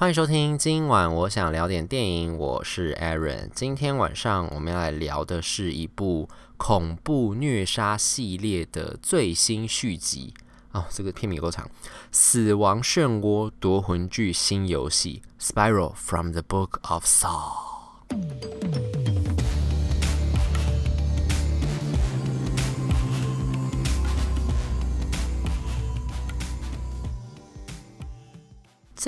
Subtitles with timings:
[0.00, 3.50] 欢迎收听，今晚我想聊点电影，我是 Aaron。
[3.52, 10.32] 今天晚上我们要来聊的是一部恐怖虐杀系列的最新续集
[10.70, 11.66] 哦，这个片名有够长，
[12.12, 18.97] 《死亡漩涡夺魂剧新游戏》（Spiral from the Book of Saw）。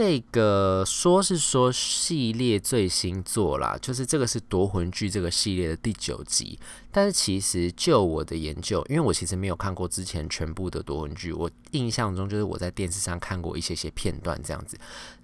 [0.02, 6.58] 这个说是说系列最新作啦，就是这个是夺魂剧这个系列的第九集。
[6.92, 14.76] 但是其实就我的研究，因为我其实没有看过之前全部的夺魂剧，我印象中就是我在电视上看过一些些片段这样子。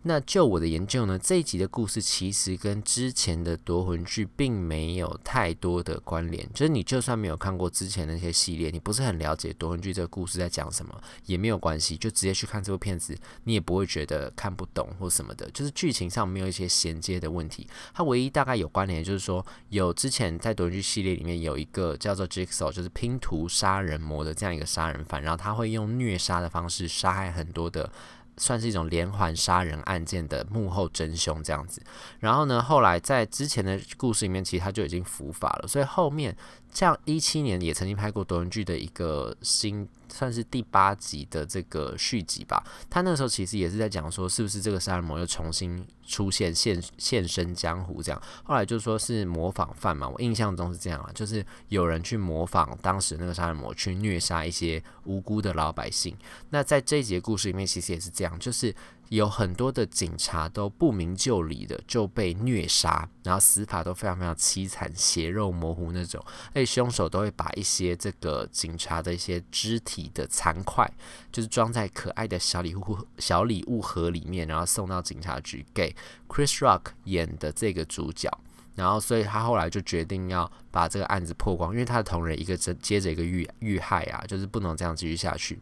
[0.03, 6.49] 那就我的研究呢，这一集的故事其实跟之前的夺魂剧并没有太多的关联。
[6.55, 15.51] 就是你就算没有看过之前那些系列，你不是很了解夺魂剧这个故事在讲什么，也没有关系，就直接去看这部片子，你也不会觉得看不懂或什么的。
[15.51, 27.91] 就是剧情上没有一些衔接的问题，它唯一大概有关联就是说，有之前在夺人剧系列里面有一个叫做 Jigsaw，就是拼图杀人魔的这样一个杀人犯，然后他会用虐杀的方式杀害很多的。
[28.39, 31.81] 算是一种连环杀人案件的幕后真凶这样子，
[32.21, 36.37] 然后呢，后来在之前的故事里面，其实他就已经伏法了，所以后面
[36.71, 39.89] 像一七年也曾经拍过夺人剧的一个新。
[40.17, 42.65] 算是第八集的这个续集吧。
[42.89, 48.21] 他那时候其实也是在讲说，是不是这个杀人魔又重新出现现现身江湖这样。
[48.43, 56.17] 后来就说是模仿犯嘛，我印象中是这样啊，就是有人去模仿当时那个杀人魔去虐杀一些无辜的老百姓。
[56.51, 58.75] 那在这一集故事里面，其实也是这样，就是。
[59.09, 66.25] 有很多的警察都不明就里的就被虐杀，然后死法都非常非常凄惨，血肉模糊那种。
[66.49, 70.91] 而且凶手都会把一些这个警察的一些肢体的残块，
[71.31, 75.95] 就是装在可爱的小礼物小礼物盒里面，然后送到警察局给
[76.29, 78.31] Chris Rock 演的这个主角。
[78.75, 85.59] 然后，所以他后来就决定要把这个案子破光，因为他的同仁一个接着一个遇遇害啊，就是不能这样继续下去。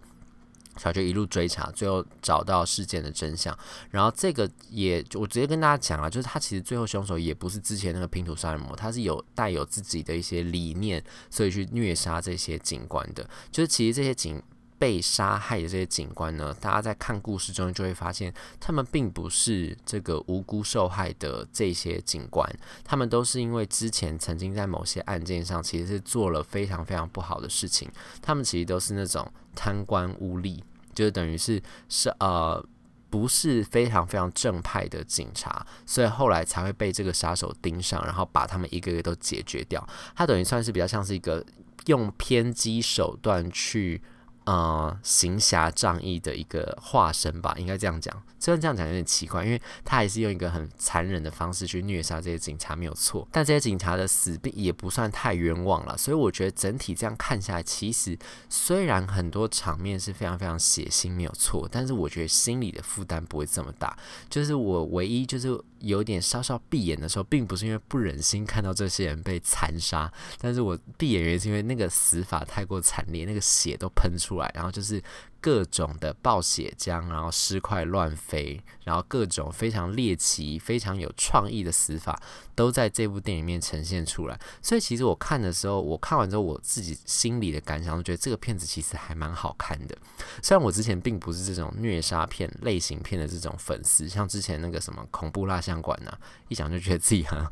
[0.76, 3.56] 小就一路追查，最后找到事件的真相。
[3.90, 13.28] 然后这个也，我直接跟大家讲啊，就是他其实最后凶手也不是之前那个拼图杀人魔，他是有带有自己的一些理念，所以去虐杀这些警官的。
[13.50, 14.42] 就是其实这些警
[14.78, 22.48] 被杀害的这些警官呢，大家在看故事中就会发现，他们并不是这个无辜受害的这些警官，
[22.84, 27.90] 他们都是因为之前曾经在某些案件上其实是做了非常非常不好的事情，
[28.20, 29.30] 他们其实都是那种。
[29.56, 30.60] 贪官污吏，
[30.96, 32.60] 就是等于是是呃，
[33.08, 39.88] 不是非常非常正派的警察，所以后来才会被这个杀手盯上，然后把他们一个个都解决掉。
[40.16, 41.46] 他等于算是比较像是一个
[41.86, 44.02] 用偏激手段去。
[44.44, 48.22] 呃，行侠仗义的一个化身吧，应该这样讲。
[48.38, 53.26] 虽然这样讲有点奇怪，因为他还是用一个很残忍的方式去虐杀这些警察，没有错。
[53.32, 58.18] 但这些警察的死并也不算太冤枉了，所以我觉得整体这样看下来，其实
[58.50, 63.96] 虽然很多场面是非常非常血腥，没有错，但是我觉得心里的负担不会这么大。
[64.28, 65.58] 就是我唯一就是。
[65.84, 70.10] 有点稍稍闭眼的时候，并不是因为不忍心看到这些人被残杀，
[70.40, 75.02] 但是我闭眼原因是因为那个死法太过惨烈，那个血都喷出来，然后就是。
[75.44, 82.18] 各种的爆血浆，然后尸块乱飞，然后各种非常猎奇、非常有创意的死法，
[82.54, 84.40] 都在这部电影里面呈现出来。
[84.62, 89.94] 所以其实我看的时候，我看完之后，我自己心里的感想，我觉得这个片子其实还蛮好看的。
[90.42, 96.18] 虽然我之前并不是这种虐杀片类型片的这种粉丝，像之前那个什么恐怖蜡像馆呐，
[96.48, 97.46] 一讲就觉得自己很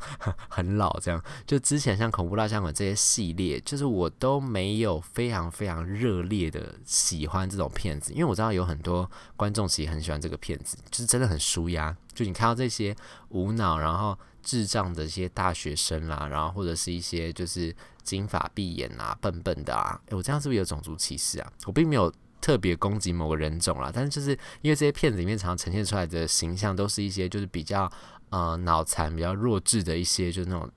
[0.49, 1.23] 很老这样。
[1.45, 7.82] 就之前像恐怖蜡像馆这些系列，就是我都没有非常非常热烈的喜欢这种片。
[7.83, 11.95] 片子，因为我知道有很多观众其实很喜欢这个片子，就是真的很舒压。
[12.13, 12.95] 就你看到这些
[13.29, 21.51] 无脑然后智障的一些大学生啦，然后或者是一些就是金发碧眼啊、笨笨的啊，诶，我这样是不是有种族歧视啊？
[21.65, 27.91] 我并没有特别攻击某个人种啦，但是就是因为这些片子里面常常呈现出来的形象，都是一些就是比较
[28.29, 30.69] 呃脑残、比较弱智的一些，就是那种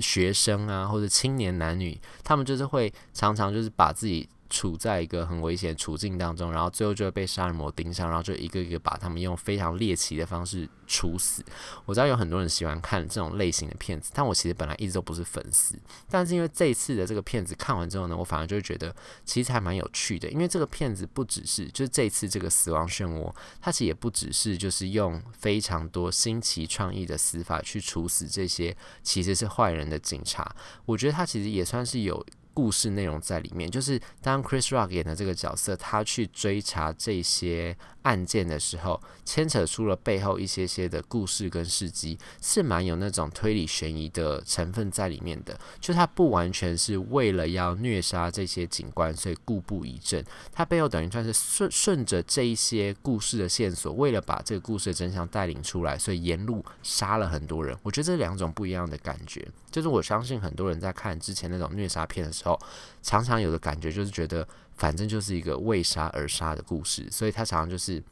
[0.00, 4.28] 学生啊或者青年男女，他们就是会常常就是把自己。
[4.52, 11.42] 处在一个很危险的处境当中，然后最后就会被杀人魔盯上，然后就一个一个把他们用非常猎奇的方式处死。
[11.86, 15.74] 我知道有很多人喜欢看这种类型的片子，但我其实本来一直都不是粉丝。
[16.10, 18.94] 但是因为这一次的这个片子看完之后呢，我反而就会觉得
[19.24, 20.28] 其实还蛮有趣的。
[20.28, 30.54] 因为这个片子不只是就是这次这个死亡漩涡，它其实也不只是就是用非常多新奇创意的死法去处死这些其实是坏人的警察。
[30.84, 32.22] 我觉得它其实也算是有。
[32.54, 45.58] 故事内容在里面，就是当 Chris Rock 演的这个角色，他去追查这些案件的时候，牵扯出了背后一些些的故事跟事迹，是蛮有那种推理悬疑的成分在里面的。
[45.80, 57.76] 就他不完全是为了要虐杀这些警官，所以故布疑阵，他背后等于算是顺顺着这一些故事的线索，为了把这个故事的真相带领出来，所以沿路杀了很多人。
[57.82, 62.41] 我觉得这两种不一样的感觉，就是我相信很多人在看之前那种虐杀片的时候。
[62.42, 62.58] 时候
[63.02, 68.02] 常常有的感觉就是觉得，反正就是一个为杀而杀的故事，所以他常常就是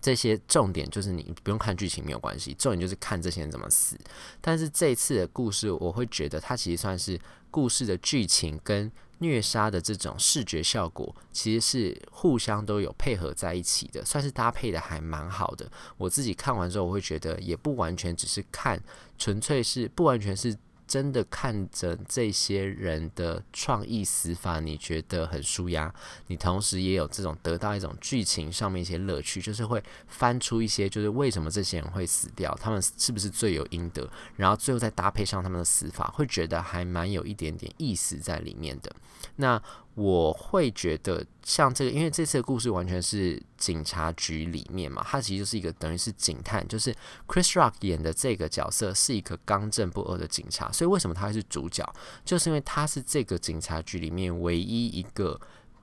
[0.00, 3.96] 这些重点就是你不用看剧情没有关系，重点就是看这些人怎么死。
[4.40, 7.18] 但是这次的故事，我会觉得它其实算是
[7.50, 15.70] 故事的剧情跟虐杀的这种视觉效果，其实是互相都有配合在一起的，算是搭配的还蛮好的。
[15.96, 18.82] 我自己看完之后，我会觉得也不完全只是看，
[19.16, 20.56] 纯粹是不完全是。
[20.86, 25.92] 真的看着这些人的创意死法，你觉得很舒压，
[26.26, 38.94] 你同时也有这种得到一种剧情上面一些乐趣，就是会翻出一些，就是为什么这些人会死掉，他们是不是罪有应得，然后最后再搭配上他们的死法，会觉得还蛮有一点点意思在里面的。
[39.36, 39.60] 那
[39.94, 46.94] 我会觉得像这个，因为这次的故事完全是警察局里面嘛，他其实就是一个等于是警探，就是
[47.26, 51.88] Chris Rock 演的这个角色是一个刚正不阿的警察，所以为什么他会是主角，
[52.24, 55.40] 就是因为他是这个警察局里面唯一一个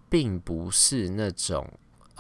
[0.10, 1.68] 并不是那种。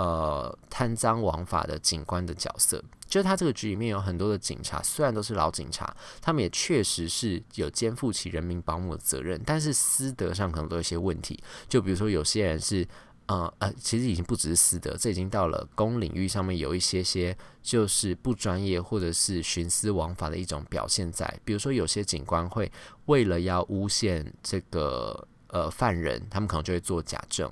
[0.01, 11.39] 呃，贪赃枉法的警官的角色，就是他这个局里面有很多的警察，虽然都是老警察，他们也确实是有肩负起人民保姆的责任，但是私德上可能都有一些问题。
[11.69, 12.87] 就比如说，有些人是
[13.27, 21.31] 呃呃，其实已经不只是私德，这已经到了公领域上面有一些些就是不专业或者是徇私枉法的一种表现在。
[21.45, 22.71] 比如说，有些警官会
[23.05, 27.51] 为了要诬陷这个呃犯人，他们可能就会做假证。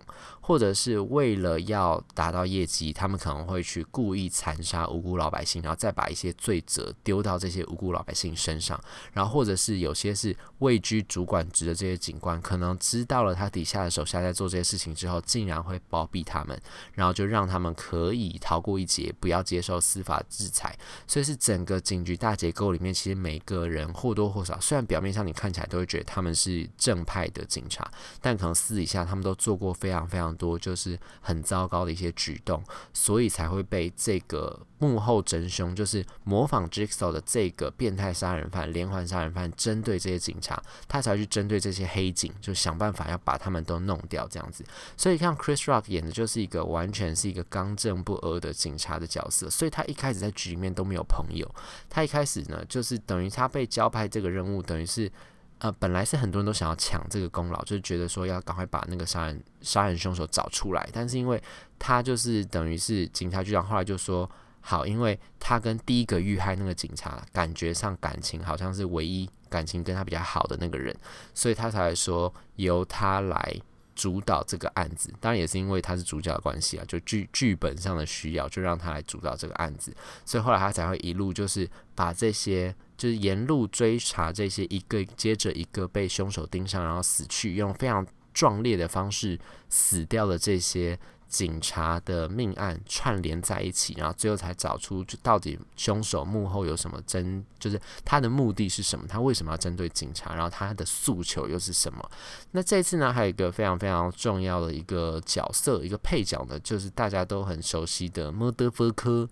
[0.50, 8.84] 或者是为了要达到业绩，他们可能会去故意残杀无辜老百姓，然后再把一些罪责丢到这些无辜老百姓身上。
[9.14, 16.60] 然后或者是有些是位居主管职的这些警官，可能知道了他底下的手下在做这些事情之后，竟然会包庇他们，
[16.94, 20.76] 然后就让他们可以逃过一劫，不要接受司法制裁。
[21.06, 27.88] 所以是整个警局大结构里面，其实每个人或多或少，虽然表面上你看起来都会觉得他们是正派的警察，
[28.20, 32.64] 但可能私底下他们都做过非常非常多就是很糟糕的一些举动，
[32.94, 44.64] 所以才会被这个幕后真凶，就是模仿 Jigsaw 的这个变态杀人犯、连环杀人犯，针对这些警察，他才去针对这些黑警，就想办法要把他们都弄掉这样子。
[44.96, 51.46] 所以像 Chris Rock 演的就是一个完全是一个刚正不阿的警察的角色，所以他一开始在局里面都没有朋友。
[51.90, 55.12] 他一开始呢，就是等于他被交派这个任务，等于是。
[55.60, 60.90] 呃，本来是很多人都想要抢这个功劳，就是觉得说要赶快把那个杀人杀人凶手找出来。
[60.94, 61.42] 但是因为
[61.78, 64.30] 他就是等于是警察局长，后来就说
[64.62, 70.96] 好，因为他跟第一个遇害那个警察感觉上感情好像是唯一感情跟他比较好的那个人，
[71.34, 73.62] 所以他才说由他来
[73.96, 75.14] 主导这个案子。
[75.20, 79.94] 当然也是因为他是主角的关系啊，就剧剧本上的需要，就让他来主导这个案子。
[80.24, 82.74] 所以后来他才会一路就是把这些。
[83.00, 91.00] 就是沿路追查这些一个接着一个被凶手盯上，然后死去，用非常壮烈的方式死掉的这些
[91.30, 102.12] 警察的命案串联在一起，然后最后才找出就到底凶手幕后有什么真，就是他的目的是什么，他为什么要针对警察，然后他的诉求又是什么？
[102.52, 109.30] 那这次呢，还有一个非常非常重要的一个角色，一个配角呢，就是大家都很熟悉的摩德福科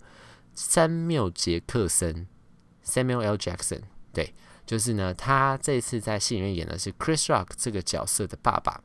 [0.54, 2.26] 三缪杰克森。
[2.88, 3.36] Samuel L.
[3.36, 4.32] Jackson，对，
[4.66, 8.80] 就是呢，他这次在戏里面演的是 Chris Rock 这个角色的爸爸。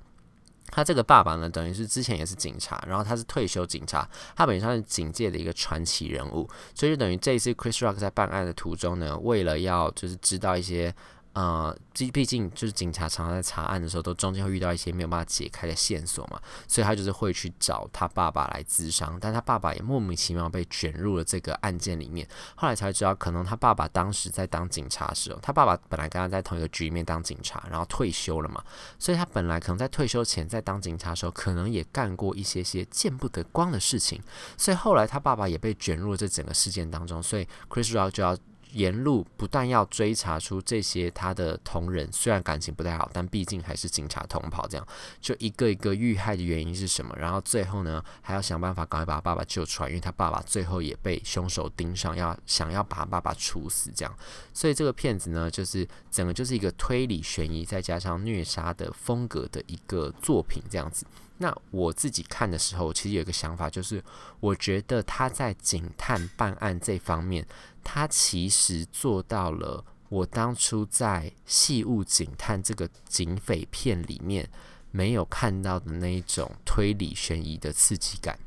[0.67, 10.93] 他这个爸爸呢，等于是之前也是警察，然后他是退休警察，他本身是警界的一个传奇人物，所以就等于这一次 Chris Rock 在办案的途中呢，为了要就是知道一些。
[11.33, 22.27] 呃，毕毕竟就是警察常常在查案的时候，都中间会遇到一些没有办法解开的线索嘛，所以他就是会去找他爸爸来咨商，但他爸爸也莫名其妙被卷入了这个案件里面。
[22.55, 28.63] 后来才知道，可能他爸爸当时在当警察的时候，他爸爸本来跟他在同一个局里面当警察，然后退休了嘛，
[28.99, 34.21] 所以他本来可能在退休前在当警察的时候，可能也干过一些些见不得光的事情，
[34.55, 38.37] 所以后来他爸爸也被卷入了这整个事件当中，所以 Chris Rock 就要。
[38.73, 44.87] 沿路不但要追查出这些他的同仁，虽然感情不太好，但毕竟还是警察同袍，这样
[45.21, 47.15] 就一个一个遇害的原因是什么？
[47.17, 54.13] 然后最后呢，还要想办法赶快把他爸爸救出来，因为他爸爸最后也被凶手盯上，要想要把他爸爸处死，这样。
[54.53, 61.05] 所以这个片子呢，就是整个就是一个推理悬疑再加上虐杀的风格的一个作品，这样子。
[61.39, 64.01] 那我自己看的时候，其实有一个想法，就是
[64.39, 67.45] 我觉得他在警探办案这方面，
[67.83, 74.49] 他其实做到了我当初在《细物警探》这个警匪片里面
[74.91, 78.37] 没有看到的那一种推理悬疑的刺激感。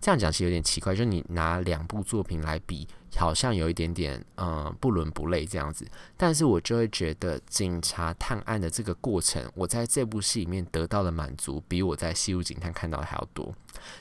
[0.00, 2.88] 这样讲其实有点奇怪，就是你拿两部作品来比。
[3.16, 5.84] 好像有一点点，嗯，不伦不类这样子，
[6.16, 13.52] 但是我就会觉得警察探案的这个过程，我在这部戏里面得到的满足，比我在《细物警探》看到的还要多。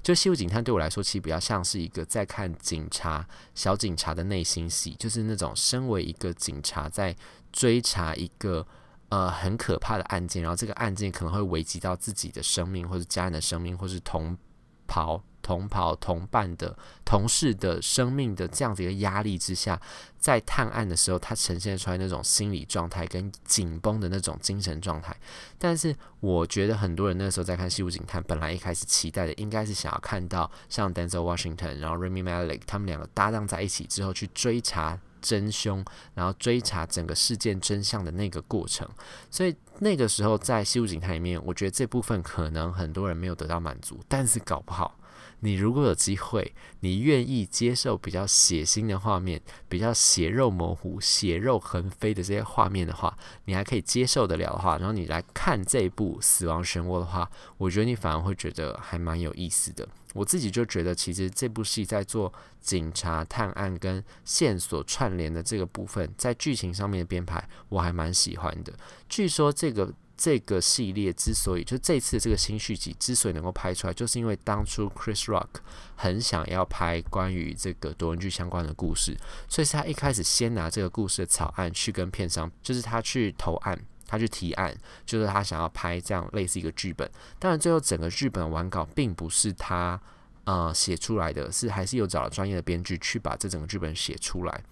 [0.03, 7.15] 就《细物警探》对我来说，其实比较像是一个在看警察小警察的内心戏，就是那种身为一个警察在
[7.51, 8.65] 追查一个
[9.09, 14.37] 呃很可怕的案件，然后这个案件可能会危及到自己的生命，或者家人的生命，或是同
[14.85, 15.23] 袍。
[15.41, 19.79] 同跑同伴的同事的生命的这样子一个压力之下，
[20.19, 25.15] 在探案的时候，他呈现出来那种心理状态跟紧绷的那种精神状态。
[25.57, 38.87] 但是，我觉得很多人那时候在看《西部警探》，本来一开始期待的应该是想要看到像 Denzel Washington，然后 Rami Malek 他们两个搭档在一起之后去追查真凶，然后追查整个事件真相的那个过程。
[39.31, 44.98] 所以那个时候在《西部警探》里面，我觉得这部分可能很多人没有得到满足，但是搞不好。
[45.41, 59.87] 你如果有机会，你愿意接受比较血腥的画面，比较血肉模糊、血肉横飞的这些画面的话，你还可以接受得了的话，然后你来看这一部《死亡漩涡》的话，我觉得你反而会觉得还蛮有意思的。
[60.13, 68.73] 我自己就觉得，其实这部戏在做警察探案跟线索串联的这个部分，在剧情上面的编排，我还蛮喜欢的。
[69.07, 69.93] 据说这个。
[70.21, 75.47] 这个系列之所以就这次这个新续集之所以能够拍出来，就是因为当初 Chris Rock
[75.95, 87.09] 很想要拍关于这个夺魂锯相关的故事，所以是他一开始先拿这个故事的草案去跟片商，就是他去投案，他去提案，就是他想要拍这样类似一个剧本。
[87.39, 89.97] 当然，最后整个剧本完稿并不是他
[90.43, 94.63] 呃写出来的，是还是有找了专业的编剧去把这整个剧本写出来。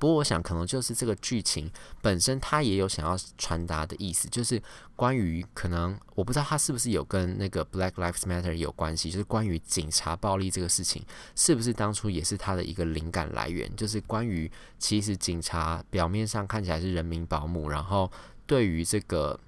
[0.00, 4.60] 不过，我想可能就是这个剧情本身，它也有想要传达的意思，就是
[4.96, 11.04] 关于可能我不知道它是不是有跟那个 Black Lives Matter 有关系，就是关于警察暴力这个事情，
[11.36, 13.70] 是不是当初也是他的一个灵感来源？
[13.76, 18.10] 就是关于其实警察表面上看起来是人民保姆，然后
[18.46, 19.38] 对于这个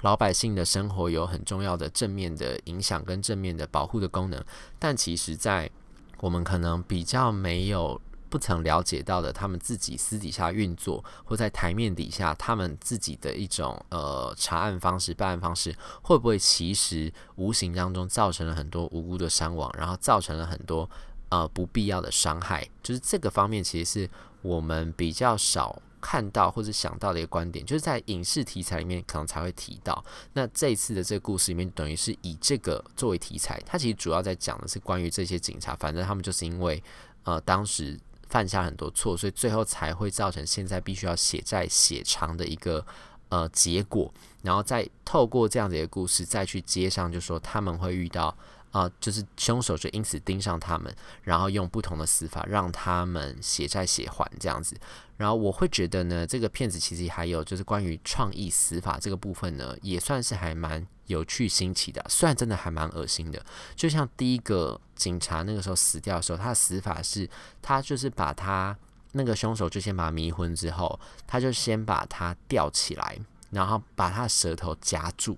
[0.00, 4.44] 老百姓的生活有很重要的正面的影响跟正面的保护的功能，
[4.80, 5.70] 但其实，在
[6.18, 8.00] 我们可能比较没有。
[8.28, 20.88] 不曾了解到的，他们自己私底下运作，或在台面底下，他们自己的一种呃查案方式、办案方式，会不会其实无形当中造成了很多无辜的伤亡，然后造成了很多
[21.30, 22.68] 呃不必要的伤害？
[22.82, 24.10] 就是这个方面，其实是
[24.42, 30.04] 我们比较少看到或者想到的一个观点，就是在影视题材里面可能才会提到。
[30.34, 36.82] 那这一次的这个故事里面，等于是以这个作为题材，它其实主要在讲的是关于这些警察，反正他们就是因为
[37.22, 37.98] 呃当时。
[38.28, 42.84] 犯下很多错，所以最后才会造成现在必须要写债写偿的一个
[43.28, 48.36] 呃结果，然后再透过这样的一个故事再去接上，就说他们会遇到
[48.70, 54.76] 啊、就是凶手就因此盯上他们，然后用不同的死法让他们血债血还这样子。
[55.16, 62.04] 然后我会觉得呢，这个片子其实还有就是关于创意死法这个部分呢，也算是还蛮有趣新奇的。
[62.08, 63.44] 虽然真的还蛮恶心的，
[63.74, 67.28] 就像第一个警察那个时候死掉的时候，他的死法是，
[67.60, 68.76] 他就是把他
[69.12, 73.18] 那个凶手就先把他迷昏之后，他就先把他吊起来，
[73.50, 75.36] 然后把他的舌头夹住。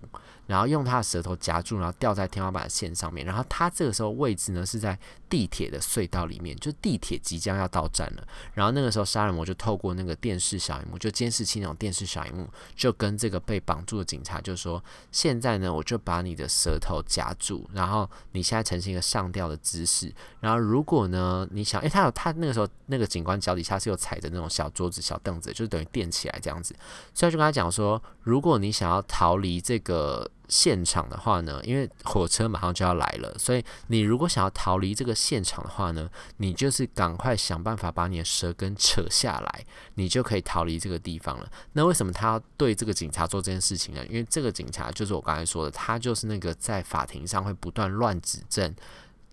[0.50, 3.24] 然后用他的舌头夹住，然后吊在天花板线上面。
[3.24, 8.26] 然后他这个时候位置呢是在地铁的隧道里面，就地铁即将要到站了。
[8.52, 20.12] 然后那个时候杀人魔就透过那个电视小荧幕，就监视器那种电视小荧幕，就跟这个被绑住的警察就说：“现在呢，我就把你的舌头夹住，然后你现在呈现一个上吊的姿势。
[20.40, 26.74] 然后如果呢你想，诶，他有他那个时候那个警官脚底下是有踩着那种小桌子、小凳子，就是等于垫起来这样子。
[27.14, 39.64] 所以就跟他讲说，如果你想要逃离这个。”现场的话呢，因为火车马上就要来了，所以你如果想要逃离这个现场的话呢，你就是赶快想办法把你的舌根扯下来，
[39.94, 41.50] 你就可以逃离这个地方了。
[41.72, 44.04] 那为什么他要对这个警察做这件事情呢？
[44.08, 48.74] 因为这个警察就是我刚才说的，他就是那个在法庭上会不断乱指证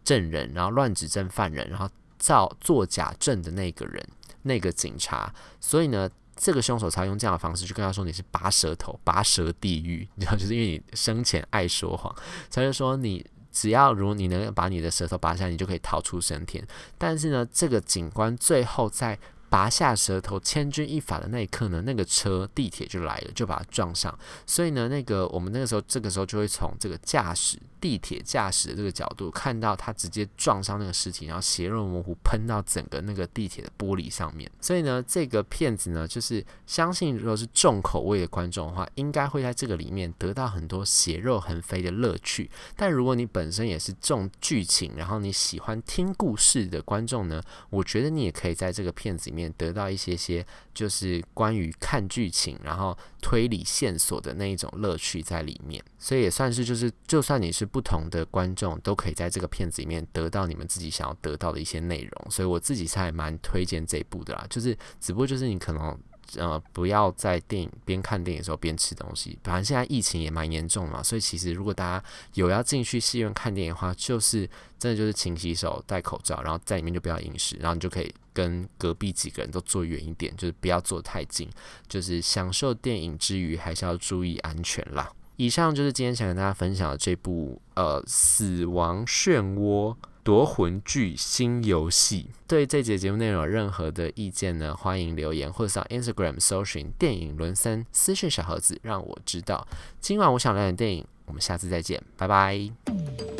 [0.03, 4.07] 证人，然后乱指证犯人，然后造作假证的那个人。
[4.43, 12.15] 那个警察，所以呢，这个凶手才用这样的方式去跟他说你是拔舌头，拔舌地狱，你知道，就是因为你生前爱说谎，
[12.49, 16.65] 他就说你只要如你能把你的舌头拔下来，你就可以逃出生天。
[16.97, 19.19] 但是呢，这个警官最后在。
[19.49, 24.17] 拔下舌头，千钧一发的那一刻呢，那个车地铁就来了，就把他撞上。
[24.45, 34.49] 所以呢，那个我们那个时候，这个时候就会从这个驾驶地铁驾驶的这个角度看到他直接撞上那个尸体，然后血肉模糊喷到整个那个地铁的玻璃上面。
[34.59, 42.49] 所以呢，这个片子呢，就是相信如果是重口味的观众的话，应该会在这个里面得到很多血肉横飞的乐趣。
[42.75, 55.83] 但如果你本身也是重剧情，然后你喜欢听故事的观众呢，我觉得你也可以在这个片子里面得到一些些，就是关于看剧情，然后推理线索的那一种乐趣在里面。
[55.99, 57.67] 所以也算是就是，就算你是。
[57.67, 64.47] 不同的观众都可以在这个片子里面得到你们自己想要得到的一些内容，所以我自己才蛮推荐这一部的啦。
[64.49, 65.99] 就是，只不过就是你可能
[66.35, 69.37] 呃不要在电影边看电影的时候边吃东西。
[69.43, 81.49] 反正现在疫情也蛮严重嘛，所以其实如果大家有要进去戏院看电影的话，就是真的就是勤洗手、戴口罩，然后在里面就不要饮食，然后你就可以跟隔壁几个人都坐远一点，就是不要坐太近，
[81.87, 85.11] 就是享受电影之余还是要注意安全啦。
[85.37, 89.95] 以上就是今天想跟大家分享的这部呃《死亡漩涡
[90.27, 92.23] 夺魂剧新游戏》。
[92.45, 94.75] 对这节节目内容有任何的意见呢？
[94.75, 99.65] 欢迎留言或者上 Instagram 搜寻电影轮森私讯小盒子，让我知道。
[100.01, 103.36] 今晚我想聊点电影，我们下次再见，拜拜。